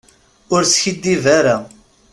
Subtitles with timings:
[0.53, 1.57] Ur skiddib ara.